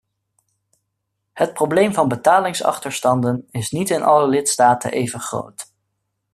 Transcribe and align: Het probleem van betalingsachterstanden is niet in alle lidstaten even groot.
Het 1.33 1.53
probleem 1.53 1.93
van 1.93 2.07
betalingsachterstanden 2.07 3.47
is 3.51 3.71
niet 3.71 3.89
in 3.89 4.03
alle 4.03 4.27
lidstaten 4.27 4.91
even 4.91 5.19
groot. 5.19 5.65